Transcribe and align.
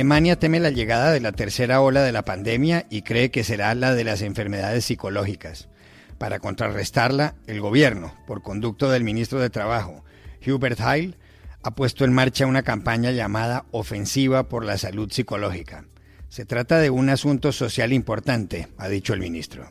Alemania 0.00 0.38
teme 0.38 0.60
la 0.60 0.70
llegada 0.70 1.12
de 1.12 1.20
la 1.20 1.32
tercera 1.32 1.82
ola 1.82 2.02
de 2.02 2.10
la 2.10 2.24
pandemia 2.24 2.86
y 2.88 3.02
cree 3.02 3.30
que 3.30 3.44
será 3.44 3.74
la 3.74 3.94
de 3.94 4.02
las 4.02 4.22
enfermedades 4.22 4.86
psicológicas. 4.86 5.68
Para 6.16 6.38
contrarrestarla, 6.38 7.34
el 7.46 7.60
gobierno, 7.60 8.14
por 8.26 8.40
conducto 8.40 8.88
del 8.90 9.04
ministro 9.04 9.40
de 9.40 9.50
Trabajo, 9.50 10.02
Hubert 10.46 10.80
Heil, 10.80 11.18
ha 11.62 11.74
puesto 11.74 12.06
en 12.06 12.14
marcha 12.14 12.46
una 12.46 12.62
campaña 12.62 13.10
llamada 13.10 13.66
Ofensiva 13.72 14.48
por 14.48 14.64
la 14.64 14.78
Salud 14.78 15.12
Psicológica. 15.12 15.84
Se 16.30 16.46
trata 16.46 16.78
de 16.78 16.88
un 16.88 17.10
asunto 17.10 17.52
social 17.52 17.92
importante, 17.92 18.68
ha 18.78 18.88
dicho 18.88 19.12
el 19.12 19.20
ministro. 19.20 19.70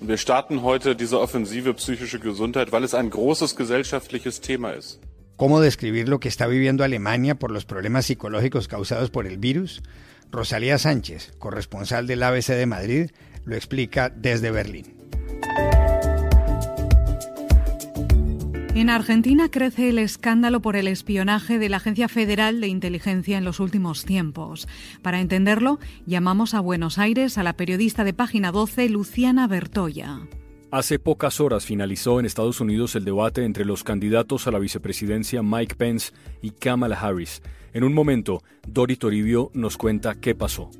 Wir 0.00 0.18
starten 0.18 0.64
heute 0.64 0.96
diese 0.96 1.20
Offensive 1.20 1.74
psychische 1.74 2.18
Gesundheit, 2.18 2.72
weil 2.72 2.82
es 2.82 2.92
ein 2.92 3.08
großes 3.08 3.54
gesellschaftliches 3.54 4.40
Thema. 4.40 4.72
¿Cómo 5.40 5.62
describir 5.62 6.06
lo 6.10 6.20
que 6.20 6.28
está 6.28 6.46
viviendo 6.46 6.84
Alemania 6.84 7.34
por 7.34 7.50
los 7.50 7.64
problemas 7.64 8.04
psicológicos 8.04 8.68
causados 8.68 9.08
por 9.08 9.26
el 9.26 9.38
virus? 9.38 9.82
Rosalía 10.30 10.76
Sánchez, 10.76 11.32
corresponsal 11.38 12.06
del 12.06 12.22
ABC 12.22 12.48
de 12.48 12.66
Madrid, 12.66 13.10
lo 13.46 13.56
explica 13.56 14.10
desde 14.10 14.50
Berlín. 14.50 14.94
En 18.74 18.90
Argentina 18.90 19.50
crece 19.50 19.88
el 19.88 19.98
escándalo 19.98 20.60
por 20.60 20.76
el 20.76 20.86
espionaje 20.86 21.58
de 21.58 21.70
la 21.70 21.78
Agencia 21.78 22.08
Federal 22.08 22.60
de 22.60 22.68
Inteligencia 22.68 23.38
en 23.38 23.44
los 23.44 23.60
últimos 23.60 24.04
tiempos. 24.04 24.68
Para 25.00 25.22
entenderlo, 25.22 25.78
llamamos 26.04 26.52
a 26.52 26.60
Buenos 26.60 26.98
Aires 26.98 27.38
a 27.38 27.42
la 27.42 27.54
periodista 27.54 28.04
de 28.04 28.12
Página 28.12 28.52
12, 28.52 28.90
Luciana 28.90 29.46
Bertoya. 29.46 30.20
Hace 30.72 31.00
pocas 31.00 31.40
horas 31.40 31.66
finalizó 31.66 32.20
en 32.20 32.26
Estados 32.26 32.60
Unidos 32.60 32.94
el 32.94 33.04
debate 33.04 33.44
entre 33.44 33.64
los 33.64 33.82
candidatos 33.82 34.46
a 34.46 34.52
la 34.52 34.60
vicepresidencia 34.60 35.42
Mike 35.42 35.74
Pence 35.74 36.12
y 36.42 36.52
Kamala 36.52 36.94
Harris. 36.94 37.42
En 37.72 37.82
un 37.82 37.92
momento, 37.92 38.44
Dori 38.68 38.94
Toribio 38.94 39.50
nos 39.52 39.76
cuenta 39.76 40.14
qué 40.20 40.36
pasó. 40.36 40.70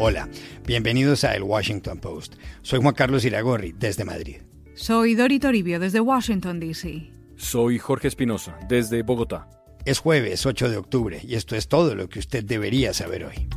Hola, 0.00 0.28
bienvenidos 0.66 1.22
a 1.22 1.36
El 1.36 1.44
Washington 1.44 2.00
Post. 2.00 2.34
Soy 2.62 2.82
Juan 2.82 2.94
Carlos 2.94 3.24
Iragorri, 3.24 3.72
desde 3.78 4.04
Madrid. 4.04 4.38
Soy 4.74 5.14
Dori 5.14 5.38
Toribio, 5.38 5.78
desde 5.78 6.00
Washington, 6.00 6.58
D.C. 6.58 7.12
Soy 7.36 7.78
Jorge 7.78 8.08
Espinosa, 8.08 8.58
desde 8.68 9.02
Bogotá. 9.02 9.48
Es 9.84 10.00
jueves 10.00 10.44
8 10.46 10.68
de 10.68 10.78
octubre 10.78 11.20
y 11.22 11.36
esto 11.36 11.54
es 11.54 11.68
todo 11.68 11.94
lo 11.94 12.08
que 12.08 12.18
usted 12.18 12.42
debería 12.42 12.92
saber 12.92 13.24
hoy. 13.24 13.48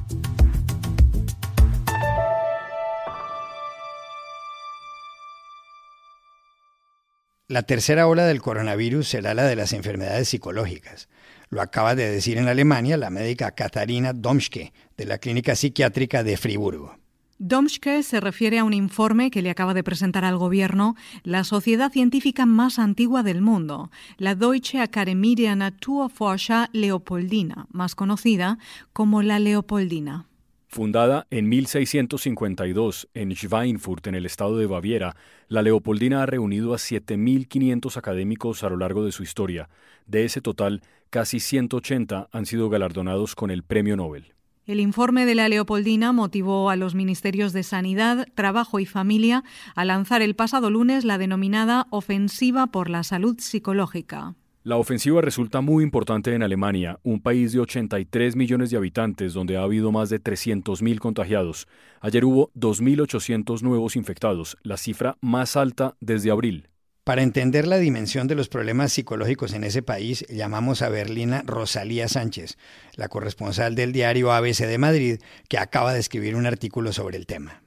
La 7.52 7.64
tercera 7.64 8.08
ola 8.08 8.26
del 8.28 8.42
coronavirus 8.42 9.10
será 9.10 9.34
la 9.34 9.44
de 9.44 9.58
las 9.58 9.74
enfermedades 9.74 10.30
psicológicas. 10.30 11.10
Lo 11.50 11.62
acaba 11.62 11.96
de 11.96 12.10
decir 12.10 12.38
en 12.38 12.48
Alemania 12.48 12.96
la 12.96 13.10
médica 13.10 13.52
Katharina 13.52 14.14
Domschke, 14.14 14.72
de 14.96 15.06
la 15.06 15.18
Clínica 15.18 15.54
Psiquiátrica 15.54 16.24
de 16.24 16.38
Friburgo. 16.38 16.96
Domschke 17.40 18.04
se 18.04 18.22
refiere 18.22 18.60
a 18.60 18.64
un 18.64 18.72
informe 18.72 19.32
que 19.32 19.42
le 19.42 19.50
acaba 19.50 19.74
de 19.74 19.84
presentar 19.84 20.24
al 20.24 20.38
gobierno 20.38 20.96
la 21.24 21.44
sociedad 21.44 21.92
científica 21.92 22.46
más 22.46 22.80
antigua 22.80 23.22
del 23.22 23.42
mundo, 23.42 23.92
la 24.16 24.34
Deutsche 24.34 24.80
Akademie 24.80 25.36
der 25.36 25.58
Naturforscher 25.58 26.70
Leopoldina, 26.72 27.68
más 27.74 27.96
conocida 27.96 28.60
como 28.94 29.24
la 29.24 29.40
Leopoldina. 29.40 30.31
Fundada 30.74 31.28
en 31.32 31.50
1652 31.50 33.10
en 33.14 33.36
Schweinfurt, 33.36 34.08
en 34.08 34.16
el 34.16 34.26
estado 34.26 34.58
de 34.58 34.68
Baviera, 34.68 35.18
la 35.50 35.64
Leopoldina 35.64 36.24
ha 36.24 36.26
reunido 36.26 36.74
a 36.74 36.78
7.500 36.78 37.98
académicos 37.98 38.64
a 38.64 38.70
lo 38.70 38.78
largo 38.78 39.04
de 39.04 39.12
su 39.12 39.22
historia. 39.22 39.68
De 40.08 40.24
ese 40.24 40.40
total, 40.40 40.82
casi 41.10 41.42
180 41.42 42.30
han 42.32 42.46
sido 42.46 42.70
galardonados 42.70 43.36
con 43.36 43.52
el 43.52 43.64
Premio 43.64 43.98
Nobel. 43.98 44.34
El 44.66 44.80
informe 44.80 45.26
de 45.26 45.36
la 45.36 45.50
Leopoldina 45.50 46.14
motivó 46.14 46.70
a 46.70 46.78
los 46.78 46.96
ministerios 46.96 47.52
de 47.52 47.64
Sanidad, 47.64 48.30
Trabajo 48.34 48.80
y 48.80 48.86
Familia 48.86 49.44
a 49.76 49.84
lanzar 49.84 50.22
el 50.22 50.36
pasado 50.36 50.70
lunes 50.70 51.04
la 51.04 51.18
denominada 51.18 51.88
Ofensiva 51.90 52.68
por 52.68 52.90
la 52.90 53.04
Salud 53.04 53.38
Psicológica. 53.40 54.36
La 54.64 54.78
ofensiva 54.78 55.22
resulta 55.22 55.62
muy 55.62 55.84
importante 55.84 56.36
en 56.36 56.44
Alemania, 56.44 57.00
un 57.02 57.20
país 57.20 57.52
de 57.52 57.60
83 57.60 58.36
millones 58.36 58.70
de 58.70 58.78
habitantes 58.78 59.34
donde 59.34 59.58
ha 59.58 59.64
habido 59.64 59.92
más 59.92 60.12
de 60.12 60.22
300.000 60.22 61.00
contagiados. 61.00 61.68
Ayer 62.00 62.24
hubo 62.26 62.52
2.800 62.54 63.64
nuevos 63.64 63.96
infectados, 63.96 64.58
la 64.62 64.78
cifra 64.78 65.18
más 65.20 65.56
alta 65.56 65.96
desde 66.00 66.30
abril. 66.30 66.70
Para 67.04 67.24
entender 67.24 67.66
la 67.66 67.80
dimensión 67.80 68.28
de 68.28 68.36
los 68.36 68.50
problemas 68.50 68.94
psicológicos 68.94 69.54
en 69.54 69.64
ese 69.64 69.82
país, 69.82 70.24
llamamos 70.30 70.84
a 70.84 70.90
Berlina 70.90 71.42
Rosalía 71.44 72.08
Sánchez, 72.08 72.60
la 72.96 73.08
corresponsal 73.08 73.74
del 73.74 73.92
diario 73.92 74.32
ABC 74.32 74.68
de 74.68 74.78
Madrid, 74.78 75.20
que 75.50 75.58
acaba 75.58 75.92
de 75.92 76.00
escribir 76.00 76.36
un 76.36 76.46
artículo 76.46 76.94
sobre 76.94 77.18
el 77.18 77.26
tema. 77.26 77.61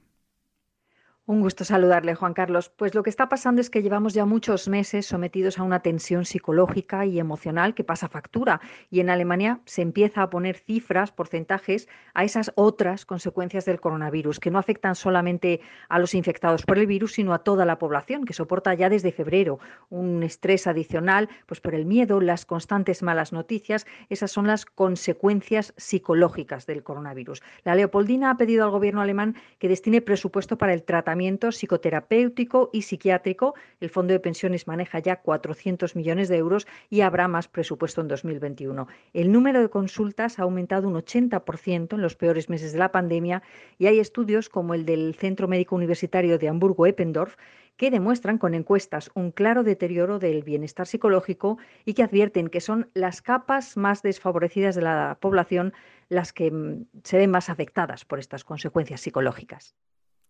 Un 1.27 1.41
gusto 1.41 1.65
saludarle, 1.65 2.13
Juan 2.13 2.35
Carlos. 2.35 2.69
Pues 2.69 2.93
lo 2.93 3.01
que 3.01 3.09
está 3.09 3.29
pasando 3.29 3.59
es 3.59 3.71
que 3.71 3.81
llevamos 3.81 4.13
ya 4.13 4.25
muchos 4.25 4.67
meses 4.67 5.07
sometidos 5.07 5.57
a 5.57 5.63
una 5.63 5.79
tensión 5.79 6.23
psicológica 6.23 7.03
y 7.07 7.17
emocional 7.17 7.73
que 7.73 7.83
pasa 7.83 8.07
factura. 8.07 8.61
Y 8.91 8.99
en 8.99 9.09
Alemania 9.09 9.59
se 9.65 9.81
empieza 9.81 10.21
a 10.21 10.29
poner 10.29 10.55
cifras, 10.55 11.11
porcentajes 11.11 11.89
a 12.13 12.25
esas 12.25 12.51
otras 12.53 13.07
consecuencias 13.07 13.65
del 13.65 13.79
coronavirus, 13.81 14.39
que 14.39 14.51
no 14.51 14.59
afectan 14.59 14.93
solamente 14.93 15.61
a 15.89 15.97
los 15.97 16.13
infectados 16.13 16.61
por 16.61 16.77
el 16.77 16.85
virus, 16.85 17.13
sino 17.13 17.33
a 17.33 17.39
toda 17.39 17.65
la 17.65 17.79
población, 17.79 18.25
que 18.25 18.33
soporta 18.33 18.75
ya 18.75 18.89
desde 18.89 19.11
febrero 19.11 19.57
un 19.89 20.21
estrés 20.21 20.67
adicional, 20.67 21.27
pues 21.47 21.59
por 21.59 21.73
el 21.73 21.87
miedo, 21.87 22.21
las 22.21 22.45
constantes 22.45 23.01
malas 23.01 23.33
noticias. 23.33 23.87
Esas 24.11 24.29
son 24.29 24.45
las 24.45 24.67
consecuencias 24.67 25.73
psicológicas 25.75 26.67
del 26.67 26.83
coronavirus. 26.83 27.41
La 27.63 27.73
Leopoldina 27.73 28.29
ha 28.29 28.37
pedido 28.37 28.63
al 28.63 28.69
gobierno 28.69 29.01
alemán 29.01 29.35
que 29.57 29.67
destine 29.69 30.01
presupuesto 30.01 30.59
para 30.59 30.75
el 30.75 30.83
tratamiento 30.83 31.14
psicoterapéutico 31.51 32.69
y 32.73 32.83
psiquiátrico. 32.83 33.55
El 33.79 33.89
Fondo 33.89 34.13
de 34.13 34.19
Pensiones 34.19 34.67
maneja 34.67 34.99
ya 34.99 35.21
400 35.21 35.95
millones 35.95 36.29
de 36.29 36.37
euros 36.37 36.67
y 36.89 37.01
habrá 37.01 37.27
más 37.27 37.47
presupuesto 37.47 38.01
en 38.01 38.07
2021. 38.07 38.87
El 39.13 39.31
número 39.31 39.61
de 39.61 39.69
consultas 39.69 40.39
ha 40.39 40.43
aumentado 40.43 40.87
un 40.87 40.95
80% 40.95 41.93
en 41.93 42.01
los 42.01 42.15
peores 42.15 42.49
meses 42.49 42.73
de 42.73 42.79
la 42.79 42.91
pandemia 42.91 43.43
y 43.77 43.87
hay 43.87 43.99
estudios 43.99 44.49
como 44.49 44.73
el 44.73 44.85
del 44.85 45.15
Centro 45.15 45.47
Médico 45.47 45.75
Universitario 45.75 46.37
de 46.37 46.49
Hamburgo-Eppendorf 46.49 47.35
que 47.77 47.91
demuestran 47.91 48.37
con 48.37 48.53
encuestas 48.53 49.11
un 49.15 49.31
claro 49.31 49.63
deterioro 49.63 50.19
del 50.19 50.43
bienestar 50.43 50.87
psicológico 50.87 51.57
y 51.83 51.93
que 51.93 52.03
advierten 52.03 52.49
que 52.49 52.61
son 52.61 52.89
las 52.93 53.21
capas 53.21 53.75
más 53.77 54.01
desfavorecidas 54.01 54.75
de 54.75 54.81
la 54.81 55.17
población 55.19 55.73
las 56.09 56.33
que 56.33 56.51
mm, 56.51 56.85
se 57.03 57.17
ven 57.17 57.31
más 57.31 57.49
afectadas 57.49 58.05
por 58.05 58.19
estas 58.19 58.43
consecuencias 58.43 59.01
psicológicas. 59.01 59.75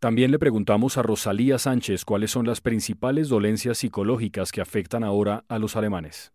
También 0.05 0.29
le 0.29 0.37
preguntamos 0.37 0.99
a 0.99 1.01
Rosalía 1.01 1.57
Sánchez 1.57 2.05
cuáles 2.05 2.29
son 2.29 2.45
las 2.45 2.61
principales 2.61 3.27
dolencias 3.27 3.79
psicológicas 3.79 4.51
que 4.51 4.61
afectan 4.61 5.03
ahora 5.03 5.45
a 5.47 5.57
los 5.57 5.75
alemanes. 5.75 6.31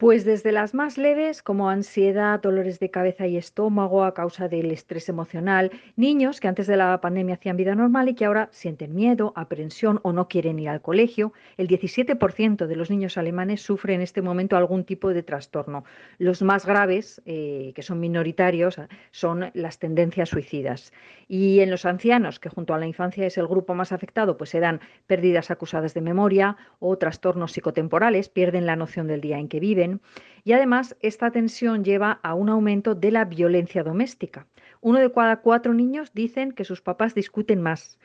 Pues 0.00 0.24
desde 0.24 0.50
las 0.50 0.72
más 0.72 0.96
leves, 0.96 1.42
como 1.42 1.68
ansiedad, 1.68 2.40
dolores 2.40 2.80
de 2.80 2.90
cabeza 2.90 3.26
y 3.26 3.36
estómago 3.36 4.02
a 4.02 4.14
causa 4.14 4.48
del 4.48 4.70
estrés 4.70 5.10
emocional, 5.10 5.70
niños 5.94 6.40
que 6.40 6.48
antes 6.48 6.66
de 6.66 6.78
la 6.78 6.98
pandemia 7.02 7.34
hacían 7.34 7.58
vida 7.58 7.74
normal 7.74 8.08
y 8.08 8.14
que 8.14 8.24
ahora 8.24 8.48
sienten 8.50 8.94
miedo, 8.94 9.34
aprensión 9.36 10.00
o 10.02 10.14
no 10.14 10.26
quieren 10.26 10.58
ir 10.58 10.70
al 10.70 10.80
colegio. 10.80 11.34
El 11.58 11.68
17% 11.68 12.66
de 12.66 12.76
los 12.76 12.88
niños 12.88 13.18
alemanes 13.18 13.60
sufren 13.60 13.96
en 13.96 14.00
este 14.00 14.22
momento 14.22 14.56
algún 14.56 14.84
tipo 14.84 15.10
de 15.10 15.22
trastorno. 15.22 15.84
Los 16.16 16.40
más 16.40 16.64
graves, 16.64 17.20
eh, 17.26 17.72
que 17.74 17.82
son 17.82 18.00
minoritarios, 18.00 18.80
son 19.10 19.50
las 19.52 19.78
tendencias 19.80 20.30
suicidas. 20.30 20.94
Y 21.28 21.60
en 21.60 21.70
los 21.70 21.84
ancianos, 21.84 22.40
que 22.40 22.48
junto 22.48 22.72
a 22.72 22.78
la 22.78 22.86
infancia 22.86 23.26
es 23.26 23.36
el 23.36 23.46
grupo 23.46 23.74
más 23.74 23.92
afectado, 23.92 24.38
pues 24.38 24.48
se 24.48 24.60
dan 24.60 24.80
pérdidas 25.06 25.50
acusadas 25.50 25.92
de 25.92 26.00
memoria 26.00 26.56
o 26.78 26.96
trastornos 26.96 27.52
psicotemporales, 27.52 28.30
pierden 28.30 28.64
la 28.64 28.76
noción 28.76 29.06
del 29.06 29.20
día 29.20 29.38
en 29.38 29.48
que 29.48 29.60
viven 29.60 29.89
Y 30.44 30.52
además, 30.52 30.96
esta 31.00 31.30
tensión 31.30 31.84
lleva 31.84 32.20
a 32.22 32.34
un 32.34 32.48
aumento 32.48 32.94
de 32.94 33.10
la 33.10 33.24
violencia 33.24 33.82
doméstica. 33.82 34.46
Uno 34.80 34.98
de 34.98 35.12
cada 35.12 35.40
cuatro 35.40 35.74
niños 35.74 36.12
dicen 36.14 36.52
que 36.52 36.64
sus 36.64 36.80
papás 36.80 37.14
discuten 37.14 37.60
más. 37.60 37.98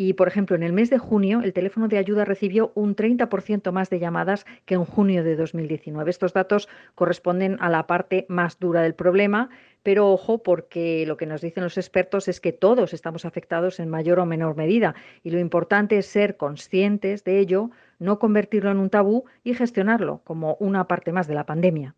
Y, 0.00 0.12
por 0.12 0.28
ejemplo, 0.28 0.54
en 0.54 0.62
el 0.62 0.72
mes 0.72 0.90
de 0.90 0.98
junio, 0.98 1.40
el 1.42 1.52
teléfono 1.52 1.88
de 1.88 1.98
ayuda 1.98 2.24
recibió 2.24 2.70
un 2.76 2.94
30% 2.94 3.72
más 3.72 3.90
de 3.90 3.98
llamadas 3.98 4.46
que 4.64 4.74
en 4.74 4.84
junio 4.84 5.24
de 5.24 5.34
2019. 5.34 6.08
Estos 6.08 6.32
datos 6.32 6.68
corresponden 6.94 7.56
a 7.58 7.68
la 7.68 7.88
parte 7.88 8.24
más 8.28 8.60
dura 8.60 8.82
del 8.82 8.94
problema, 8.94 9.50
pero 9.82 10.12
ojo, 10.12 10.44
porque 10.44 11.04
lo 11.04 11.16
que 11.16 11.26
nos 11.26 11.40
dicen 11.40 11.64
los 11.64 11.76
expertos 11.76 12.28
es 12.28 12.40
que 12.40 12.52
todos 12.52 12.94
estamos 12.94 13.24
afectados 13.24 13.80
en 13.80 13.88
mayor 13.88 14.20
o 14.20 14.24
menor 14.24 14.54
medida. 14.54 14.94
Y 15.24 15.30
lo 15.30 15.40
importante 15.40 15.98
es 15.98 16.06
ser 16.06 16.36
conscientes 16.36 17.24
de 17.24 17.40
ello, 17.40 17.72
no 17.98 18.20
convertirlo 18.20 18.70
en 18.70 18.78
un 18.78 18.90
tabú 18.90 19.24
y 19.42 19.54
gestionarlo 19.54 20.20
como 20.22 20.54
una 20.60 20.86
parte 20.86 21.10
más 21.10 21.26
de 21.26 21.34
la 21.34 21.44
pandemia. 21.44 21.96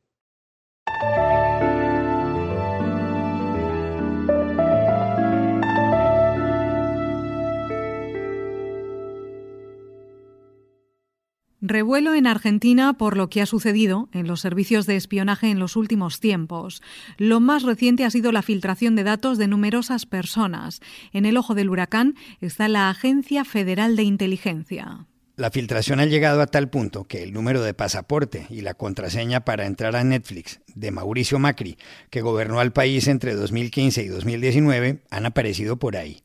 Revuelo 11.70 12.17
en 12.17 12.26
Argentina 12.26 12.94
por 12.94 13.17
lo 13.17 13.31
que 13.31 13.40
ha 13.40 13.46
sucedido 13.46 14.08
en 14.12 14.26
los 14.26 14.40
servicios 14.40 14.87
de 14.87 14.96
espionaje 14.96 15.50
en 15.50 15.61
los 15.61 15.76
últimos 15.76 16.19
tiempos. 16.19 16.82
Lo 17.17 17.38
más 17.38 17.62
reciente 17.62 18.05
ha 18.05 18.11
sido 18.11 18.32
la 18.32 18.43
filtración 18.43 18.96
de 18.96 19.05
datos 19.05 19.38
de 19.38 19.46
numerosas 19.46 20.05
personas. 20.05 20.81
En 21.12 21.26
el 21.26 21.37
ojo 21.37 21.55
del 21.55 21.70
huracán 21.70 22.17
está 22.40 22.67
la 22.67 22.90
Agencia 22.90 23.44
Federal 23.44 23.94
de 23.94 24.02
Inteligencia. 24.02 25.06
La 25.37 25.52
filtración 25.52 26.00
ha 26.00 26.06
llegado 26.06 26.43
a 26.43 26.49
tal 26.49 26.70
punto 26.70 27.05
que 27.05 27.22
el 27.22 27.32
número 27.32 27.62
de 27.62 27.72
pasaporte 27.72 28.49
y 28.50 28.62
la 28.62 28.75
contraseña 28.75 29.44
para 29.44 29.67
entrar 29.67 29.94
a 29.94 30.02
Netflix 30.02 30.61
de 30.75 30.90
Mauricio 30.90 31.38
Macri, 31.38 31.78
que 32.11 32.20
gobernó 32.20 32.58
al 32.58 32.72
país 32.72 33.06
entre 33.06 33.34
2015 33.34 34.02
y 34.02 34.08
2019, 34.08 35.05
han 35.08 35.25
aparecido 35.25 35.76
por 35.76 35.96
ahí. 35.96 36.25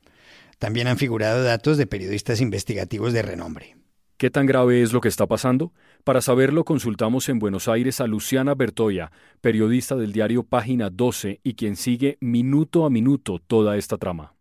También 0.57 0.87
han 0.87 0.97
figurado 0.97 1.43
datos 1.43 1.77
de 1.77 1.85
periodistas 1.85 2.41
investigativos 2.41 3.13
de 3.13 3.21
renombre. 3.21 3.84
¿Qué 4.17 4.29
tan 4.29 4.45
grave 4.45 4.81
es 4.81 4.93
lo 4.93 5.01
que 5.01 5.09
está 5.09 5.27
pasando? 5.27 5.73
Para 6.05 6.21
saberlo 6.21 6.63
consultamos 6.63 7.27
en 7.27 7.37
Buenos 7.37 7.67
Aires 7.67 7.99
a 7.99 8.07
Luciana 8.07 8.55
Bertoya, 8.55 9.11
periodista 9.41 9.97
del 9.97 10.13
diario 10.13 10.43
Página 10.43 10.89
12 10.89 11.41
y 11.43 11.55
quien 11.55 11.75
sigue 11.75 12.17
minuto 12.21 12.85
a 12.85 12.89
minuto 12.89 13.41
toda 13.45 13.75
esta 13.75 13.97
trama. 13.97 14.33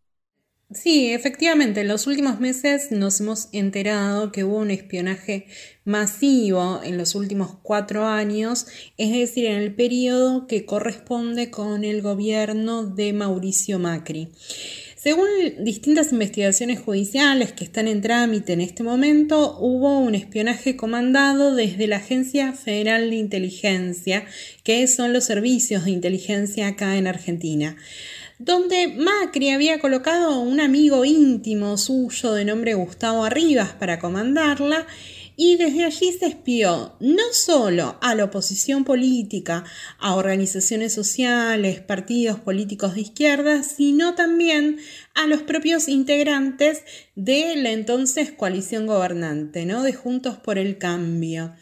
Sí, 0.70 1.12
efectivamente, 1.12 1.80
en 1.80 1.88
los 1.88 2.06
últimos 2.06 2.38
meses 2.38 2.92
nos 2.92 3.20
hemos 3.20 3.48
enterado 3.52 4.30
que 4.30 4.44
hubo 4.44 4.58
un 4.58 4.70
espionaje 4.70 5.46
masivo 5.84 6.80
en 6.82 6.96
los 6.96 7.16
últimos 7.16 7.56
cuatro 7.62 8.06
años, 8.06 8.66
es 8.96 9.10
decir, 9.12 9.46
en 9.46 9.56
el 9.56 9.74
periodo 9.74 10.46
que 10.46 10.64
corresponde 10.64 11.50
con 11.50 11.84
el 11.84 12.00
gobierno 12.00 12.84
de 12.86 13.12
Mauricio 13.12 13.78
Macri. 13.80 14.30
Según 15.04 15.28
distintas 15.58 16.12
investigaciones 16.12 16.80
judiciales 16.80 17.52
que 17.52 17.64
están 17.64 17.88
en 17.88 18.00
trámite 18.00 18.54
en 18.54 18.62
este 18.62 18.82
momento, 18.82 19.58
hubo 19.60 19.98
un 19.98 20.14
espionaje 20.14 20.76
comandado 20.76 21.54
desde 21.54 21.86
la 21.86 21.96
Agencia 21.96 22.54
Federal 22.54 23.10
de 23.10 23.16
Inteligencia, 23.16 24.24
que 24.62 24.88
son 24.88 25.12
los 25.12 25.24
servicios 25.24 25.84
de 25.84 25.90
inteligencia 25.90 26.68
acá 26.68 26.96
en 26.96 27.06
Argentina 27.06 27.76
donde 28.38 28.88
Macri 28.88 29.50
había 29.50 29.78
colocado 29.78 30.32
a 30.32 30.38
un 30.38 30.60
amigo 30.60 31.04
íntimo 31.04 31.78
suyo 31.78 32.32
de 32.32 32.44
nombre 32.44 32.74
Gustavo 32.74 33.24
Arribas 33.24 33.70
para 33.74 34.00
comandarla 34.00 34.86
y 35.36 35.56
desde 35.56 35.84
allí 35.84 36.12
se 36.12 36.26
espió 36.26 36.96
no 37.00 37.32
solo 37.32 37.98
a 38.00 38.14
la 38.14 38.24
oposición 38.24 38.84
política, 38.84 39.64
a 39.98 40.14
organizaciones 40.14 40.92
sociales, 40.92 41.80
partidos 41.80 42.38
políticos 42.40 42.94
de 42.94 43.02
izquierda, 43.02 43.62
sino 43.62 44.14
también 44.14 44.78
a 45.14 45.26
los 45.26 45.42
propios 45.42 45.88
integrantes 45.88 46.82
de 47.14 47.56
la 47.56 47.70
entonces 47.70 48.32
coalición 48.32 48.86
gobernante, 48.86 49.66
¿no? 49.66 49.82
de 49.82 49.92
Juntos 49.92 50.36
por 50.38 50.58
el 50.58 50.78
Cambio. 50.78 51.54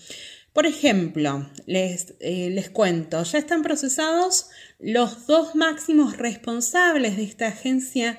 Por 0.52 0.66
ejemplo, 0.66 1.48
les, 1.66 2.14
eh, 2.20 2.50
les 2.50 2.68
cuento, 2.68 3.22
ya 3.22 3.38
están 3.38 3.62
procesados 3.62 4.48
los 4.78 5.26
dos 5.26 5.54
máximos 5.54 6.18
responsables 6.18 7.16
de 7.16 7.22
esta 7.22 7.48
agencia 7.48 8.18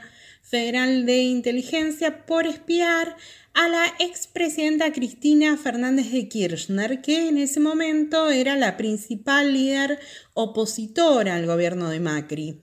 federal 0.54 1.08
de 1.08 1.24
inteligencia 1.24 2.28
por 2.28 2.46
espiar 2.46 3.18
a 3.56 3.68
la 3.70 3.88
expresidenta 3.98 4.94
Cristina 4.94 5.58
Fernández 5.58 6.12
de 6.12 6.30
Kirchner, 6.30 7.02
que 7.02 7.28
en 7.28 7.40
ese 7.40 7.60
momento 7.60 8.30
era 8.30 8.56
la 8.56 8.78
principal 8.78 9.52
líder 9.52 9.98
opositora 10.36 11.38
al 11.38 11.48
gobierno 11.48 11.90
de 11.90 12.00
Macri. 12.00 12.62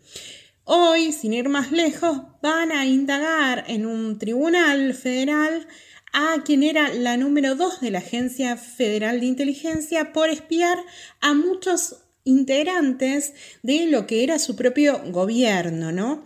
Hoy, 0.62 1.10
sin 1.10 1.32
ir 1.32 1.48
más 1.48 1.72
lejos, 1.72 2.16
van 2.40 2.70
a 2.70 2.86
indagar 2.86 3.64
en 3.66 3.86
un 3.86 4.20
tribunal 4.20 4.94
federal 4.94 5.66
a 6.12 6.44
quien 6.44 6.62
era 6.62 6.94
la 6.94 7.16
número 7.16 7.56
dos 7.56 7.80
de 7.80 7.90
la 7.90 7.98
Agencia 7.98 8.56
Federal 8.56 9.18
de 9.18 9.26
Inteligencia 9.26 10.12
por 10.12 10.28
espiar 10.28 10.78
a 11.20 11.34
muchos 11.34 11.96
integrantes 12.22 13.32
de 13.64 13.86
lo 13.86 14.06
que 14.06 14.22
era 14.22 14.38
su 14.38 14.54
propio 14.54 15.02
gobierno, 15.10 15.90
¿no? 15.90 16.24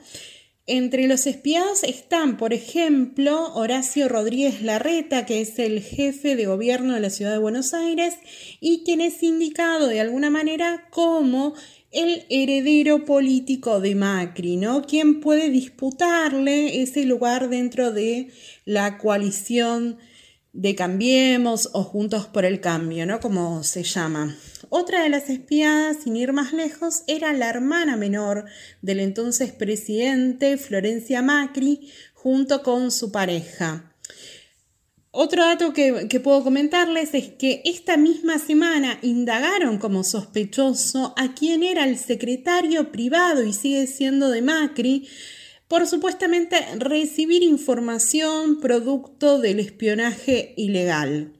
Entre 0.66 1.06
los 1.08 1.26
espiados 1.26 1.84
están, 1.84 2.38
por 2.38 2.54
ejemplo, 2.54 3.52
Horacio 3.52 4.08
Rodríguez 4.08 4.62
Larreta, 4.62 5.26
que 5.26 5.42
es 5.42 5.58
el 5.58 5.82
jefe 5.82 6.36
de 6.36 6.46
gobierno 6.46 6.94
de 6.94 7.00
la 7.00 7.10
ciudad 7.10 7.32
de 7.32 7.38
Buenos 7.38 7.74
Aires 7.74 8.14
y 8.60 8.82
quien 8.82 9.02
es 9.02 9.22
indicado 9.22 9.88
de 9.88 10.00
alguna 10.00 10.30
manera 10.30 10.86
como 10.90 11.52
el 11.90 12.24
heredero 12.30 13.04
político 13.04 13.78
de 13.80 13.94
Macri, 13.94 14.56
¿no? 14.56 14.80
Quien 14.80 15.20
puede 15.20 15.50
disputarle 15.50 16.80
ese 16.80 17.04
lugar 17.04 17.50
dentro 17.50 17.92
de 17.92 18.28
la 18.64 18.96
coalición 18.96 19.98
de 20.54 20.76
Cambiemos 20.76 21.68
o 21.72 21.82
Juntos 21.82 22.26
por 22.26 22.44
el 22.44 22.60
Cambio, 22.60 23.04
¿no? 23.04 23.20
Como 23.20 23.62
se 23.64 23.82
llama. 23.82 24.36
Otra 24.70 25.02
de 25.02 25.08
las 25.08 25.28
espiadas, 25.28 25.98
sin 26.04 26.16
ir 26.16 26.32
más 26.32 26.52
lejos, 26.52 27.02
era 27.06 27.32
la 27.32 27.50
hermana 27.50 27.96
menor 27.96 28.46
del 28.80 29.00
entonces 29.00 29.52
presidente 29.52 30.56
Florencia 30.56 31.22
Macri, 31.22 31.90
junto 32.14 32.62
con 32.62 32.90
su 32.90 33.12
pareja. 33.12 33.92
Otro 35.10 35.44
dato 35.44 35.72
que, 35.72 36.08
que, 36.08 36.18
puedo 36.18 36.42
comentarles 36.42 37.14
es 37.14 37.28
que 37.28 37.62
esta 37.64 37.96
misma 37.96 38.38
semana 38.38 38.98
indagaron 39.02 39.78
como 39.78 40.02
sospechoso 40.02 41.14
a 41.16 41.34
quien 41.34 41.62
era 41.62 41.84
el 41.84 41.98
secretario 41.98 42.90
privado 42.90 43.44
y 43.44 43.52
sigue 43.52 43.86
siendo 43.86 44.30
de 44.30 44.42
Macri, 44.42 45.08
por 45.68 45.86
supuestamente 45.86 46.56
recibir 46.78 47.42
información 47.42 48.60
producto 48.60 49.38
del 49.38 49.60
espionaje 49.60 50.54
ilegal. 50.56 51.32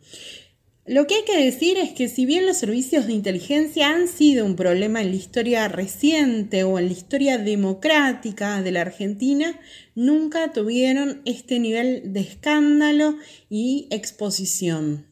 Lo 0.87 1.07
que 1.07 1.15
hay 1.15 1.25
que 1.25 1.43
decir 1.43 1.79
es 1.79 1.93
que 1.93 2.09
si 2.09 2.27
bien 2.27 2.45
los 2.45 2.59
servicios 2.59 3.07
de 3.07 3.15
inteligencia 3.15 3.89
han 3.89 4.07
sido 4.07 4.45
un 4.45 4.55
problema 4.55 5.01
en 5.01 5.11
la 5.11 5.17
historia 5.17 5.67
reciente 5.67 6.63
o 6.63 6.79
en 6.79 6.87
la 6.87 6.93
historia 6.93 7.39
democrática 7.39 8.61
de 8.61 8.71
la 8.71 8.83
Argentina, 8.83 9.59
nunca 9.95 10.53
tuvieron 10.53 11.23
este 11.25 11.59
nivel 11.59 12.13
de 12.13 12.21
escándalo 12.21 13.17
y 13.49 13.89
exposición. 13.91 15.07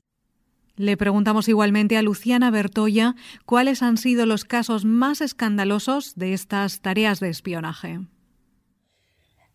Le 0.77 0.99
preguntamos 0.99 1.49
igualmente 1.49 1.97
a 1.97 2.03
Luciana 2.03 2.51
Bertoya 2.51 3.15
cuáles 3.47 3.83
han 3.83 3.97
sido 3.97 4.27
los 4.27 4.45
casos 4.45 4.85
más 4.85 5.23
escandalosos 5.23 6.17
de 6.17 6.35
estas 6.35 6.83
tareas 6.83 7.19
de 7.19 7.31
espionaje. 7.31 8.01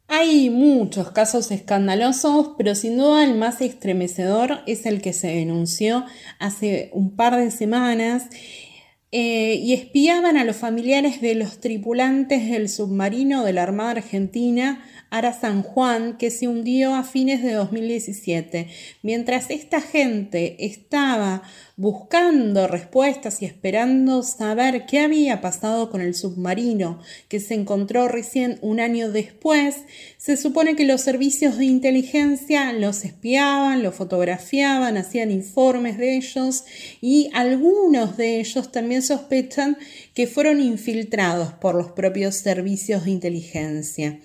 Hay 0.10 0.50
muchos 0.50 1.12
casos 1.12 1.52
escandalosos, 1.52 2.52
pero 2.58 2.76
sin 2.76 2.98
duda 2.98 3.26
el 3.26 3.36
más 3.36 3.60
estremecedor 3.60 4.62
es 4.66 4.86
el 4.86 5.02
que 5.02 5.12
se 5.12 5.28
denunció 5.28 6.06
hace 6.40 6.90
un 6.94 7.18
par 7.18 7.36
de 7.36 7.52
semanas 7.52 8.30
eh, 9.12 9.56
y 9.56 9.74
espiaban 9.74 10.38
a 10.38 10.46
los 10.46 10.56
familiares 10.56 11.20
de 11.20 11.36
los 11.36 11.60
tripulantes 11.60 12.50
del 12.50 12.70
submarino 12.70 13.44
de 13.44 13.52
la 13.54 13.64
Armada 13.64 13.92
Argentina 13.92 14.82
Ara 15.10 15.34
San 15.34 15.64
Juan, 15.64 16.18
que 16.18 16.32
se 16.32 16.48
hundió 16.48 16.96
a 16.96 17.04
fines 17.04 17.42
de 17.42 17.54
2017. 17.54 18.68
Mientras 19.02 19.50
esta 19.50 19.82
gente 19.82 20.66
estaba 20.66 21.44
buscando 21.78 22.68
respuestas 22.68 23.42
y 23.42 23.46
esperando 23.46 24.24
saber 24.24 24.86
qué 24.88 25.00
había 25.00 25.42
pasado 25.42 25.92
con 25.92 26.02
el 26.02 26.16
submarino 26.16 27.00
que 27.30 27.40
se 27.40 27.54
encontró 27.54 28.08
recién 28.08 28.58
un 28.62 28.80
año 28.80 29.12
después, 29.12 29.76
se 30.18 30.38
supone 30.38 30.76
que 30.76 30.86
los 30.86 31.02
servicios 31.02 31.58
de 31.58 31.66
inteligencia 31.66 32.74
los 32.74 33.06
espiaban, 33.06 33.84
los 33.84 33.96
fotografiaban, 33.96 34.98
hacían 34.98 35.32
informes 35.32 35.98
de 35.98 36.18
ellos 36.18 36.66
y 37.00 37.30
algunos 37.34 38.18
de 38.18 38.40
ellos 38.40 38.72
también 38.72 39.04
sospechan 39.04 39.78
que 40.14 40.28
fueron 40.28 40.60
infiltrados 40.60 41.54
por 41.54 41.76
los 41.76 41.92
propios 41.92 42.36
servicios 42.36 43.06
de 43.06 43.12
inteligencia. 43.12 44.20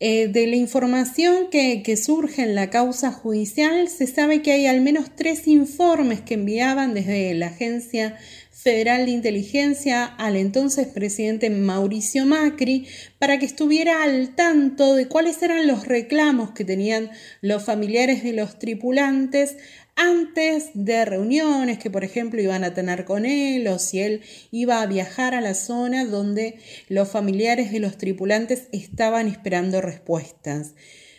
Eh, 0.00 0.28
de 0.28 0.46
la 0.46 0.54
información 0.54 1.48
que, 1.50 1.96
surge 1.96 2.42
en 2.42 2.54
la 2.54 2.70
causa 2.70 3.10
judicial, 3.10 3.88
se 3.88 4.06
sabe 4.06 4.42
que 4.42 4.52
hay 4.52 4.66
al 4.66 4.80
menos 4.80 5.10
tres 5.16 5.48
informes 5.48 6.20
que 6.20 6.34
enviaban 6.34 6.94
desde 6.94 7.34
la 7.34 7.48
Agencia 7.48 8.16
Federal 8.52 9.06
de 9.06 9.12
Inteligencia 9.12 10.04
al 10.04 10.36
entonces 10.36 10.86
presidente 10.86 11.50
Mauricio 11.50 12.26
Macri 12.26 12.86
para 13.18 13.40
que 13.40 13.46
estuviera 13.46 14.04
al 14.04 14.36
tanto 14.36 14.94
de 14.94 15.08
cuáles 15.08 15.42
eran 15.42 15.66
los 15.66 15.86
reclamos 15.86 16.52
que 16.52 16.64
tenían 16.64 17.10
los 17.40 17.64
familiares 17.64 18.22
de 18.22 18.34
los 18.34 18.58
tripulantes 18.60 19.56
antes 19.98 20.70
de 20.74 21.04
reuniones 21.04 21.78
que, 21.78 21.90
por 21.90 22.04
ejemplo, 22.04 22.40
iban 22.40 22.62
a 22.62 22.72
tener 22.72 23.04
con 23.04 23.26
él 23.26 23.66
o 23.66 23.78
si 23.80 24.00
él 24.00 24.22
iba 24.52 24.80
a 24.80 24.86
viajar 24.86 25.34
a 25.34 25.40
la 25.40 25.54
zona 25.54 26.04
donde 26.06 26.58
los 26.88 27.08
familiares 27.08 27.72
de 27.72 27.80
los 27.80 27.98
tripulantes 27.98 28.68
estaban 28.72 29.26
esperando 29.26 29.80
respuestas. 29.80 30.74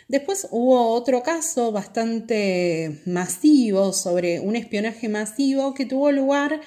Después 0.08 0.48
hubo 0.50 0.94
otro 0.94 1.22
caso 1.22 1.72
bastante 1.74 3.02
masivo 3.06 3.92
sobre 3.94 4.40
un 4.40 4.56
espionaje 4.56 5.10
masivo 5.10 5.74
que 5.74 5.86
tuvo 5.86 6.12
lugar 6.12 6.62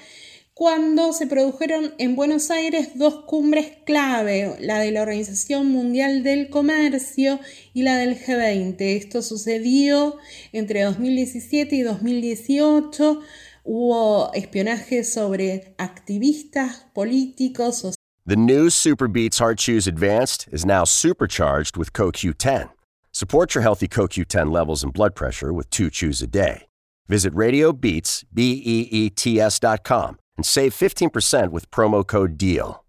cuando 0.53 1.13
se 1.13 1.25
produjeron 1.25 1.95
en 1.97 2.15
Buenos 2.15 2.51
Aires 2.51 2.91
dos 2.95 3.25
cumbres 3.25 3.71
clave, 3.85 4.55
la 4.59 4.77
de 4.79 4.91
la 4.91 5.01
Organización 5.01 5.71
Mundial 5.71 6.21
del 6.21 6.49
Comercio 6.49 7.39
y 7.73 7.81
la 7.81 7.97
del 7.97 8.19
G20. 8.19 8.75
Esto 8.79 9.23
sucedió 9.23 10.17
entre 10.51 10.83
2017 10.83 11.75
y 11.75 11.81
2018. 11.81 13.21
Hubo 13.63 14.31
espionaje 14.33 15.03
sobre 15.03 15.73
activistas 15.79 16.85
políticos. 16.93 17.95
The 18.25 18.35
new 18.35 18.69
Super 18.69 19.07
Beats 19.07 19.39
Heart 19.39 19.57
Chews 19.57 19.87
Advanced 19.87 20.47
is 20.51 20.65
now 20.65 20.85
supercharged 20.85 21.77
with 21.77 21.93
CoQ10. 21.93 22.69
Support 23.11 23.55
your 23.55 23.63
healthy 23.63 23.87
CoQ10 23.87 24.51
levels 24.51 24.83
and 24.83 24.93
blood 24.93 25.15
pressure 25.15 25.51
with 25.51 25.69
two 25.71 25.89
chews 25.89 26.21
a 26.21 26.27
day. 26.27 26.67
Visit 27.07 27.33
RadioBeats, 27.33 28.23
B-E-E-T-S 28.33 29.59
dot 29.59 29.83
com 29.83 30.17
and 30.37 30.45
save 30.45 30.73
15% 30.73 31.51
with 31.51 31.69
promo 31.71 32.05
code 32.05 32.37
DEAL. 32.37 32.83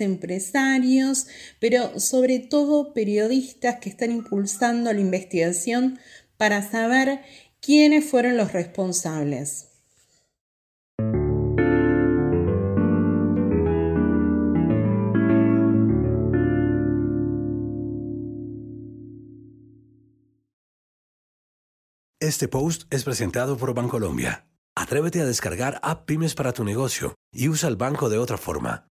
empresarios, 0.00 1.26
pero 1.60 2.00
sobre 2.00 2.40
todo 2.40 2.92
periodistas 2.92 3.76
que 3.80 3.88
están 3.88 4.10
impulsando 4.10 4.92
la 4.92 5.00
investigación 5.00 5.98
para 6.36 6.68
saber 6.68 7.20
quiénes 7.60 8.04
fueron 8.04 8.36
los 8.36 8.52
responsables. 8.52 9.68
Este 22.18 22.46
post 22.46 22.84
es 22.90 23.02
presentado 23.02 23.56
por 23.56 23.74
Bancolombia. 23.74 24.46
Atrévete 24.74 25.20
a 25.20 25.26
descargar 25.26 25.78
App 25.82 26.06
Pymes 26.06 26.34
para 26.34 26.54
tu 26.54 26.64
negocio 26.64 27.14
y 27.30 27.48
usa 27.48 27.68
el 27.68 27.76
banco 27.76 28.08
de 28.08 28.16
otra 28.16 28.38
forma. 28.38 28.86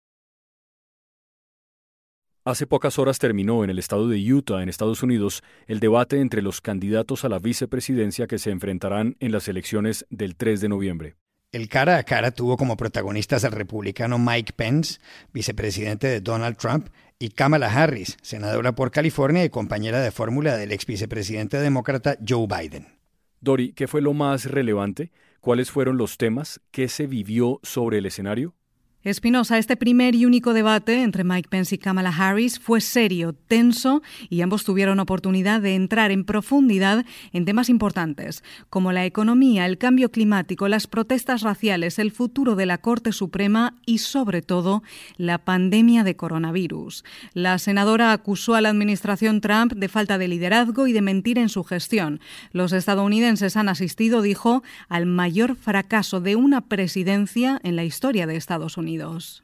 Hace 2.44 2.66
pocas 2.66 2.98
horas 2.98 3.18
terminó 3.18 3.64
en 3.64 3.70
el 3.70 3.78
estado 3.78 4.08
de 4.08 4.18
Utah, 4.32 4.62
en 4.62 4.68
Estados 4.68 5.02
Unidos, 5.02 5.42
el 5.66 5.80
debate 5.80 6.20
entre 6.20 6.42
los 6.42 6.60
candidatos 6.60 7.24
a 7.24 7.30
la 7.30 7.38
vicepresidencia 7.38 8.26
que 8.26 8.38
se 8.38 8.50
enfrentarán 8.50 9.16
en 9.20 9.32
las 9.32 9.48
elecciones 9.48 10.06
del 10.10 10.36
3 10.36 10.60
de 10.60 10.68
noviembre. 10.68 11.16
El 11.52 11.68
cara 11.68 11.96
a 11.96 12.02
cara 12.02 12.30
tuvo 12.30 12.56
como 12.58 12.76
protagonistas 12.76 13.44
al 13.44 13.52
republicano 13.52 14.18
Mike 14.18 14.52
Pence, 14.54 15.00
vicepresidente 15.32 16.06
de 16.08 16.20
Donald 16.20 16.56
Trump, 16.58 16.88
y 17.18 17.30
Kamala 17.30 17.72
Harris, 17.72 18.18
senadora 18.22 18.74
por 18.74 18.90
California 18.90 19.44
y 19.44 19.50
compañera 19.50 20.00
de 20.00 20.10
fórmula 20.10 20.56
del 20.56 20.72
ex 20.72 20.86
vicepresidente 20.86 21.58
demócrata 21.58 22.16
Joe 22.26 22.46
Biden. 22.46 22.99
Dori, 23.40 23.72
¿qué 23.72 23.88
fue 23.88 24.02
lo 24.02 24.12
más 24.12 24.44
relevante? 24.44 25.12
¿Cuáles 25.40 25.70
fueron 25.70 25.96
los 25.96 26.18
temas? 26.18 26.60
¿Qué 26.70 26.88
se 26.88 27.06
vivió 27.06 27.58
sobre 27.62 27.98
el 27.98 28.06
escenario? 28.06 28.54
Espinosa, 29.02 29.56
este 29.56 29.78
primer 29.78 30.14
y 30.14 30.26
único 30.26 30.52
debate 30.52 31.02
entre 31.02 31.24
Mike 31.24 31.48
Pence 31.48 31.74
y 31.74 31.78
Kamala 31.78 32.10
Harris 32.10 32.60
fue 32.60 32.82
serio, 32.82 33.32
tenso 33.32 34.02
y 34.28 34.42
ambos 34.42 34.62
tuvieron 34.62 35.00
oportunidad 35.00 35.62
de 35.62 35.74
entrar 35.74 36.10
en 36.10 36.26
profundidad 36.26 37.06
en 37.32 37.46
temas 37.46 37.70
importantes 37.70 38.44
como 38.68 38.92
la 38.92 39.06
economía, 39.06 39.64
el 39.64 39.78
cambio 39.78 40.10
climático, 40.10 40.68
las 40.68 40.86
protestas 40.86 41.40
raciales, 41.40 41.98
el 41.98 42.10
futuro 42.10 42.56
de 42.56 42.66
la 42.66 42.76
Corte 42.76 43.12
Suprema 43.12 43.72
y 43.86 43.98
sobre 43.98 44.42
todo 44.42 44.82
la 45.16 45.38
pandemia 45.38 46.04
de 46.04 46.16
coronavirus. 46.16 47.02
La 47.32 47.58
senadora 47.58 48.12
acusó 48.12 48.54
a 48.54 48.60
la 48.60 48.68
administración 48.68 49.40
Trump 49.40 49.72
de 49.72 49.88
falta 49.88 50.18
de 50.18 50.28
liderazgo 50.28 50.86
y 50.86 50.92
de 50.92 51.00
mentir 51.00 51.38
en 51.38 51.48
su 51.48 51.64
gestión. 51.64 52.20
Los 52.52 52.74
estadounidenses 52.74 53.56
han 53.56 53.70
asistido, 53.70 54.20
dijo, 54.20 54.62
al 54.90 55.06
mayor 55.06 55.56
fracaso 55.56 56.20
de 56.20 56.36
una 56.36 56.60
presidencia 56.60 57.58
en 57.64 57.76
la 57.76 57.84
historia 57.84 58.26
de 58.26 58.36
Estados 58.36 58.76
Unidos. 58.76 58.89
Unidos. 58.98 59.40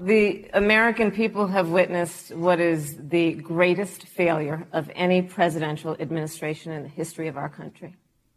The 0.00 0.50
American 0.52 1.12
people 1.12 1.46
have 1.46 1.68
witnessed 1.68 2.34
what 2.34 2.58
is 2.58 2.96
the 2.98 3.34
greatest 3.34 4.06
failure 4.06 4.66
of 4.72 4.90
any 4.94 5.22
presidential 5.22 5.96
administration 6.00 6.72
in 6.72 6.82
the 6.82 6.88
history 6.88 7.28
of 7.28 7.36
our 7.36 7.48
country. 7.48 7.94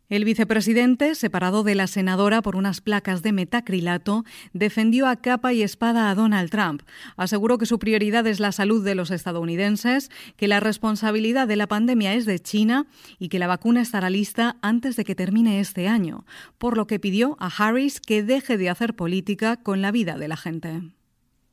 El 0.09 0.23
vicepresidente, 0.23 1.15
separado 1.15 1.63
de 1.63 1.75
la 1.75 1.85
senadora 1.85 2.41
por 2.41 2.55
unas 2.55 2.79
placas 2.79 3.23
de 3.23 3.33
metacrilato, 3.33 4.23
defendió 4.53 5.05
a 5.05 5.17
capa 5.17 5.51
y 5.51 5.63
espada 5.63 6.09
a 6.09 6.15
Donald 6.15 6.49
Trump. 6.49 6.83
Aseguró 7.17 7.57
que 7.57 7.65
su 7.65 7.77
prioridad 7.77 8.25
es 8.25 8.39
la 8.39 8.53
salud 8.53 8.85
de 8.85 8.95
los 8.95 9.11
estadounidenses, 9.11 10.09
que 10.37 10.47
la 10.47 10.61
responsabilidad 10.61 11.45
de 11.45 11.57
la 11.57 11.67
pandemia 11.67 12.13
es 12.13 12.25
de 12.25 12.39
China 12.39 12.87
y 13.19 13.27
que 13.27 13.37
la 13.37 13.47
vacuna 13.47 13.81
estará 13.81 14.09
lista 14.09 14.55
antes 14.61 14.95
de 14.95 15.03
que 15.03 15.13
termine 15.13 15.59
este 15.59 15.89
año, 15.89 16.25
por 16.57 16.77
lo 16.77 16.87
que 16.87 16.99
pidió 16.99 17.35
a 17.41 17.47
Harris 17.47 17.99
que 17.99 18.23
deje 18.23 18.57
de 18.57 18.69
hacer 18.69 18.95
política 18.95 19.57
con 19.57 19.81
la 19.81 19.91
vida 19.91 20.17
de 20.17 20.27
la 20.29 20.37
gente. 20.37 20.83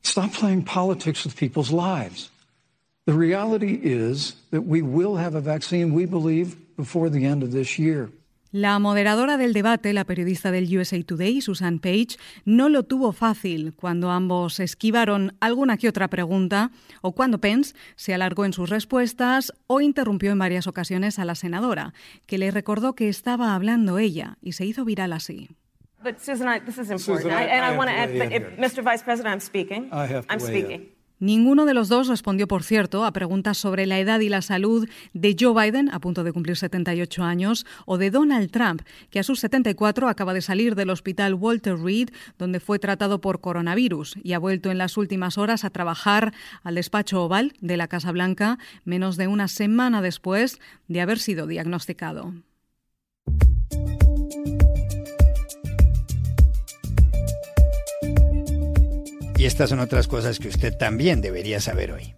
Stop 0.05 0.31
playing 0.31 0.63
politics 0.63 1.25
with 1.25 1.35
people's 1.35 1.71
lives. 1.71 2.31
The 3.05 3.13
reality 3.13 3.81
is 3.83 4.37
that 4.51 4.61
we 4.61 4.81
will 4.81 5.17
have 5.17 5.35
a 5.35 5.41
vaccine, 5.41 5.93
we 5.93 6.05
believe, 6.05 6.55
before 6.77 7.09
the 7.09 7.25
end 7.25 7.43
of 7.43 7.51
this 7.51 7.77
year. 7.77 8.09
La 8.55 8.79
moderadora 8.79 9.35
del 9.35 9.51
debate, 9.51 9.91
la 9.91 10.05
periodista 10.05 10.49
del 10.49 10.77
USA 10.77 11.03
Today, 11.03 11.41
Susan 11.41 11.77
Page, 11.79 12.17
no 12.45 12.69
lo 12.69 12.83
tuvo 12.83 13.11
fácil 13.11 13.73
cuando 13.73 14.11
ambos 14.11 14.61
esquivaron 14.61 15.35
alguna 15.41 15.75
que 15.75 15.89
otra 15.89 16.07
pregunta 16.07 16.71
o 17.01 17.11
cuando 17.11 17.41
Pence 17.41 17.75
se 17.97 18.13
alargó 18.13 18.45
en 18.45 18.53
sus 18.53 18.69
respuestas 18.69 19.51
o 19.67 19.81
interrumpió 19.81 20.31
en 20.31 20.39
varias 20.39 20.67
ocasiones 20.67 21.19
a 21.19 21.25
la 21.25 21.35
senadora, 21.35 21.93
que 22.27 22.37
le 22.37 22.49
recordó 22.49 22.95
que 22.95 23.09
estaba 23.09 23.55
hablando 23.55 23.97
ella 23.97 24.37
y 24.41 24.53
se 24.53 24.65
hizo 24.65 24.85
viral 24.85 25.11
así. 25.11 25.49
Susan, 26.17 26.63
this 26.63 26.77
is 26.77 26.91
important. 26.91 27.33
and 27.33 27.65
I 27.65 27.75
want 27.75 27.89
to 27.89 27.93
add, 27.97 28.09
Mr. 28.57 28.81
Vice 28.81 29.03
President, 29.03 29.33
I'm 29.33 29.41
speaking. 29.41 29.89
I'm 29.91 30.39
speaking. 30.39 30.94
Ninguno 31.19 31.65
de 31.65 31.73
los 31.73 31.87
dos 31.87 32.09
respondió, 32.09 32.45
por 32.47 32.63
cierto, 32.63 33.05
a 33.05 33.13
preguntas 33.13 33.57
sobre 33.57 33.85
la 33.85 33.99
edad 33.99 34.19
y 34.19 34.27
la 34.27 34.41
salud 34.41 34.87
de 35.13 35.35
Joe 35.39 35.53
Biden, 35.53 35.89
a 35.89 35.99
punto 35.99 36.25
de 36.25 36.33
cumplir 36.33 36.57
78 36.57 37.23
años, 37.23 37.65
o 37.85 37.97
de 37.97 38.11
Donald 38.11 38.51
Trump, 38.51 38.81
que 39.09 39.19
a 39.19 39.23
sus 39.23 39.39
74 39.39 40.09
acaba 40.09 40.33
de 40.33 40.41
salir 40.41 40.75
del 40.75 40.89
hospital 40.89 41.33
Walter 41.33 41.77
Reed, 41.77 42.09
donde 42.37 42.59
fue 42.59 42.79
tratado 42.79 43.21
por 43.21 43.39
coronavirus, 43.39 44.15
y 44.23 44.33
ha 44.33 44.39
vuelto 44.39 44.71
en 44.71 44.77
las 44.77 44.97
últimas 44.97 45.37
horas 45.37 45.63
a 45.63 45.69
trabajar 45.69 46.33
al 46.63 46.75
despacho 46.75 47.23
oval 47.23 47.53
de 47.61 47.77
la 47.77 47.87
Casa 47.87 48.11
Blanca, 48.11 48.59
menos 48.83 49.15
de 49.15 49.27
una 49.27 49.47
semana 49.47 50.01
después 50.01 50.59
de 50.89 50.99
haber 50.99 51.19
sido 51.19 51.47
diagnosticado. 51.47 52.33
Estas 59.45 59.69
son 59.69 59.79
otras 59.79 60.07
cosas 60.07 60.39
que 60.39 60.47
usted 60.47 60.75
también 60.75 61.21
debería 61.21 61.59
saber 61.59 61.91
hoy. 61.91 62.15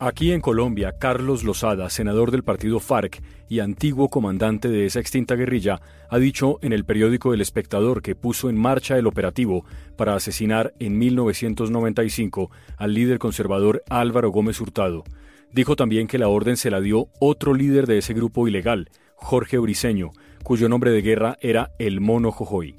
Aquí 0.00 0.32
en 0.32 0.40
Colombia, 0.40 0.96
Carlos 0.98 1.44
Lozada, 1.44 1.88
senador 1.88 2.32
del 2.32 2.42
partido 2.42 2.80
FARC 2.80 3.22
y 3.48 3.60
antiguo 3.60 4.08
comandante 4.08 4.66
de 4.66 4.84
esa 4.84 4.98
extinta 4.98 5.36
guerrilla, 5.36 5.80
ha 6.10 6.18
dicho 6.18 6.58
en 6.62 6.72
el 6.72 6.84
periódico 6.84 7.32
El 7.32 7.42
Espectador 7.42 8.02
que 8.02 8.16
puso 8.16 8.50
en 8.50 8.58
marcha 8.58 8.98
el 8.98 9.06
operativo 9.06 9.64
para 9.96 10.16
asesinar 10.16 10.74
en 10.80 10.98
1995 10.98 12.50
al 12.76 12.92
líder 12.92 13.20
conservador 13.20 13.84
Álvaro 13.88 14.30
Gómez 14.30 14.60
Hurtado. 14.60 15.04
Dijo 15.52 15.76
también 15.76 16.08
que 16.08 16.18
la 16.18 16.26
orden 16.26 16.56
se 16.56 16.72
la 16.72 16.80
dio 16.80 17.06
otro 17.20 17.54
líder 17.54 17.86
de 17.86 17.98
ese 17.98 18.14
grupo 18.14 18.48
ilegal, 18.48 18.90
Jorge 19.14 19.58
Briceño, 19.58 20.10
cuyo 20.42 20.68
nombre 20.68 20.90
de 20.90 21.02
guerra 21.02 21.38
era 21.40 21.70
El 21.78 22.00
Mono 22.00 22.32
Jojoy. 22.32 22.74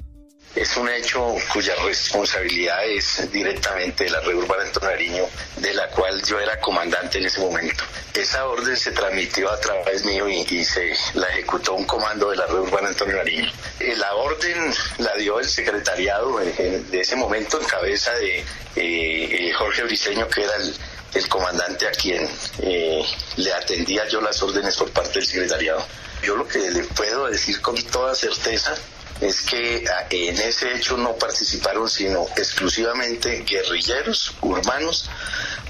Es 0.54 0.78
un 0.78 0.88
hecho 0.88 1.36
cuya 1.52 1.76
responsabilidad 1.84 2.86
es 2.86 3.30
directamente 3.30 4.06
de 4.06 4.10
la 4.10 4.22
red 4.22 4.36
urbana 4.36 4.64
de 4.64 4.88
Nariño, 4.88 5.26
de 5.58 5.74
la 5.74 5.90
cual 5.90 6.22
yo 6.24 6.40
era 6.40 6.60
comandante 6.62 7.18
en 7.18 7.26
ese 7.26 7.42
momento. 7.42 7.84
Esa 8.14 8.46
orden 8.48 8.78
se 8.78 8.92
transmitió 8.92 9.52
a 9.52 9.60
través 9.60 10.06
mío 10.06 10.30
y, 10.30 10.64
se 10.64 10.96
la 11.16 11.28
ejecutó 11.28 11.74
un 11.74 11.86
comando 11.86 12.30
de 12.30 12.38
la 12.38 12.46
red 12.48 12.60
urbana 12.60 12.88
Antonio 12.88 13.18
Nariño. 13.18 13.52
Eh, 13.82 13.96
la 13.98 14.16
orden 14.16 14.74
la 15.00 15.14
dio 15.16 15.40
el 15.42 15.50
secretariado 15.50 16.38
de 16.38 17.02
ese 17.02 17.18
momento 17.18 17.60
en 17.60 17.68
cabeza 17.68 18.14
de 18.14 18.40
eh, 18.40 18.46
eh, 18.78 19.54
Jorge 19.54 19.84
Briceño, 19.84 20.30
que 20.30 20.44
era 20.44 20.54
el, 20.56 21.28
comandante 21.28 21.88
a 21.88 21.92
quien 21.92 22.30
le 22.60 23.54
atendía 23.54 24.08
yo 24.08 24.20
las 24.22 24.42
órdenes 24.42 24.76
por 24.78 24.92
parte 24.92 25.20
del 25.20 25.26
secretariado. 25.26 25.86
Yo 26.24 26.36
lo 26.36 26.48
que 26.48 26.60
le 26.72 26.84
puedo 26.84 27.28
decir 27.28 27.62
con 27.62 27.76
toda 27.84 28.16
certeza 28.16 28.76
es 29.22 29.42
que 29.44 29.84
ah, 29.88 30.08
en 30.10 30.36
ese 30.36 30.76
hecho 30.76 30.98
no 30.98 31.16
participaron 31.16 31.90
sino 31.90 32.24
exclusivamente 32.38 33.44
guerrilleros 33.48 34.36
urbanos 34.42 35.10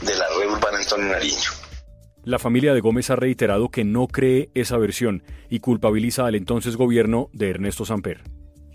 de 0.01 0.15
la 0.15 0.25
red 0.39 0.51
urbana 0.51 0.79
Antonio 0.79 1.11
Nariño. 1.11 1.51
La 2.23 2.39
familia 2.39 2.73
de 2.73 2.81
Gómez 2.81 3.11
ha 3.11 3.15
reiterado 3.15 3.69
que 3.69 3.83
no 3.83 4.07
cree 4.07 4.49
esa 4.55 4.77
versión 4.77 5.23
y 5.47 5.59
culpabiliza 5.59 6.25
al 6.25 6.33
entonces 6.33 6.75
gobierno 6.75 7.29
de 7.33 7.51
Ernesto 7.51 7.85
Samper. 7.85 8.23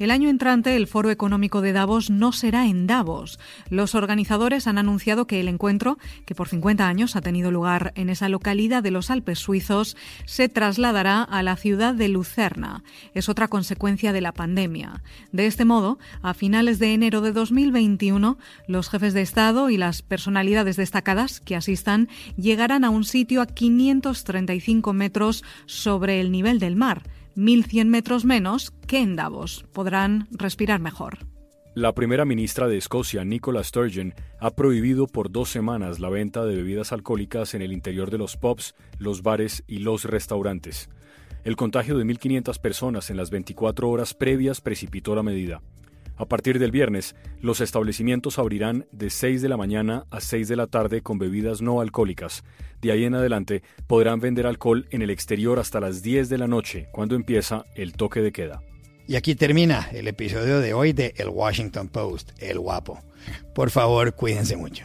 El 0.00 0.10
año 0.10 0.30
entrante 0.30 0.76
el 0.76 0.86
Foro 0.86 1.10
Económico 1.10 1.60
de 1.60 1.74
Davos 1.74 2.08
no 2.08 2.32
será 2.32 2.66
en 2.66 2.86
Davos. 2.86 3.38
Los 3.68 3.94
organizadores 3.94 4.66
han 4.66 4.78
anunciado 4.78 5.26
que 5.26 5.40
el 5.40 5.48
encuentro, 5.48 5.98
que 6.24 6.34
por 6.34 6.48
50 6.48 6.88
años 6.88 7.16
ha 7.16 7.20
tenido 7.20 7.50
lugar 7.50 7.92
en 7.96 8.08
esa 8.08 8.30
localidad 8.30 8.82
de 8.82 8.92
los 8.92 9.10
Alpes 9.10 9.40
suizos, 9.40 9.98
se 10.24 10.48
trasladará 10.48 11.22
a 11.22 11.42
la 11.42 11.54
ciudad 11.56 11.92
de 11.92 12.08
Lucerna. 12.08 12.82
Es 13.12 13.28
otra 13.28 13.48
consecuencia 13.48 14.14
de 14.14 14.22
la 14.22 14.32
pandemia. 14.32 15.02
De 15.32 15.44
este 15.44 15.66
modo, 15.66 15.98
a 16.22 16.32
finales 16.32 16.78
de 16.78 16.94
enero 16.94 17.20
de 17.20 17.32
2021, 17.32 18.38
los 18.68 18.88
jefes 18.88 19.12
de 19.12 19.20
Estado 19.20 19.68
y 19.68 19.76
las 19.76 20.00
personalidades 20.00 20.76
destacadas 20.76 21.40
que 21.40 21.56
asistan 21.56 22.08
llegarán 22.38 22.84
a 22.84 22.90
un 22.90 23.04
sitio 23.04 23.42
a 23.42 23.46
535 23.46 24.94
metros 24.94 25.44
sobre 25.66 26.22
el 26.22 26.32
nivel 26.32 26.58
del 26.58 26.74
mar 26.74 27.02
1.100 27.36 27.86
metros 27.86 28.24
menos 28.24 28.72
que 28.86 28.98
en 28.98 29.16
Davos. 29.16 29.64
Podrán 29.72 30.28
respirar 30.30 30.80
mejor. 30.80 31.18
La 31.74 31.94
primera 31.94 32.24
ministra 32.24 32.66
de 32.66 32.76
Escocia, 32.76 33.24
Nicola 33.24 33.62
Sturgeon, 33.62 34.12
ha 34.40 34.50
prohibido 34.50 35.06
por 35.06 35.30
dos 35.30 35.50
semanas 35.50 36.00
la 36.00 36.10
venta 36.10 36.44
de 36.44 36.56
bebidas 36.56 36.92
alcohólicas 36.92 37.54
en 37.54 37.62
el 37.62 37.72
interior 37.72 38.10
de 38.10 38.18
los 38.18 38.36
pubs, 38.36 38.74
los 38.98 39.22
bares 39.22 39.62
y 39.68 39.78
los 39.78 40.04
restaurantes. 40.04 40.90
El 41.44 41.56
contagio 41.56 41.96
de 41.96 42.04
1.500 42.04 42.60
personas 42.60 43.08
en 43.10 43.16
las 43.16 43.30
24 43.30 43.88
horas 43.88 44.14
previas 44.14 44.60
precipitó 44.60 45.14
la 45.14 45.22
medida. 45.22 45.62
A 46.20 46.26
partir 46.26 46.58
del 46.58 46.70
viernes, 46.70 47.16
los 47.40 47.62
establecimientos 47.62 48.38
abrirán 48.38 48.84
de 48.92 49.08
6 49.08 49.40
de 49.40 49.48
la 49.48 49.56
mañana 49.56 50.04
a 50.10 50.20
6 50.20 50.48
de 50.48 50.56
la 50.56 50.66
tarde 50.66 51.00
con 51.00 51.18
bebidas 51.18 51.62
no 51.62 51.80
alcohólicas. 51.80 52.44
De 52.82 52.92
ahí 52.92 53.06
en 53.06 53.14
adelante 53.14 53.62
podrán 53.86 54.20
vender 54.20 54.46
alcohol 54.46 54.86
en 54.90 55.00
el 55.00 55.08
exterior 55.08 55.58
hasta 55.58 55.80
las 55.80 56.02
10 56.02 56.28
de 56.28 56.36
la 56.36 56.46
noche, 56.46 56.88
cuando 56.92 57.14
empieza 57.14 57.64
el 57.74 57.94
toque 57.94 58.20
de 58.20 58.32
queda. 58.32 58.60
Y 59.08 59.16
aquí 59.16 59.34
termina 59.34 59.88
el 59.94 60.08
episodio 60.08 60.60
de 60.60 60.74
hoy 60.74 60.92
de 60.92 61.14
El 61.16 61.30
Washington 61.30 61.88
Post, 61.88 62.32
El 62.38 62.58
Guapo. 62.58 63.00
Por 63.54 63.70
favor, 63.70 64.14
cuídense 64.14 64.58
mucho. 64.58 64.84